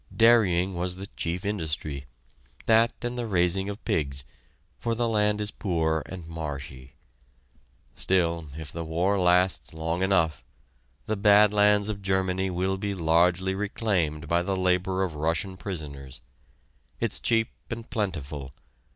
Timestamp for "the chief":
0.95-1.45